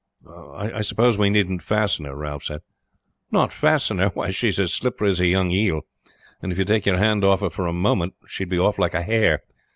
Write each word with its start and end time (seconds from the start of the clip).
"I 0.55 0.81
suppose 0.81 1.15
we 1.15 1.29
needn't 1.29 1.61
fasten 1.61 2.05
her?" 2.05 2.15
Ralph 2.15 2.43
said. 2.45 2.61
"Not 3.29 3.53
fasten 3.53 3.99
her! 3.99 4.07
Why, 4.15 4.31
she 4.31 4.47
is 4.47 4.57
as 4.57 4.73
slippery 4.73 5.11
as 5.11 5.19
a 5.19 5.27
young 5.27 5.51
eel, 5.51 5.81
and 6.41 6.51
if 6.51 6.57
you 6.57 6.65
take 6.65 6.87
your 6.87 6.97
hand 6.97 7.23
off 7.23 7.41
her 7.41 7.51
for 7.51 7.67
a 7.67 7.71
moment 7.71 8.15
she 8.25 8.43
would 8.45 8.49
be 8.49 8.57
off 8.57 8.79
like 8.79 8.95
a 8.95 9.03
hare. 9.03 9.43